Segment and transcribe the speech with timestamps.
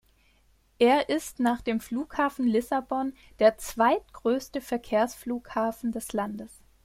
[0.79, 6.63] Er ist nach dem Flughafen Lissabon der zweitgrößte Verkehrsflughafen des Landes.